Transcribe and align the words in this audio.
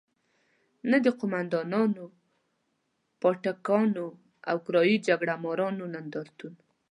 نه 0.89 0.97
د 1.05 1.07
قوماندانانو، 1.19 2.05
پاټکیانو 3.21 4.05
او 4.49 4.57
کرايي 4.65 4.97
جګړه 5.07 5.33
مارانو 5.43 5.85
نندارتون. 5.95 6.53